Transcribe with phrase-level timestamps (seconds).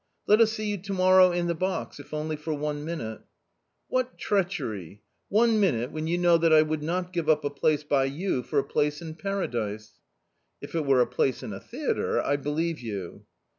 [0.27, 3.21] "Let us see you to morrow in the box, if only for one minute".
[3.87, 5.03] ""What treachery!
[5.29, 8.41] One minute, when you know that I would not give up a place by you
[8.41, 9.99] for a place in Paradise.""
[10.59, 13.27] If it were a place in a theatre, I believe you."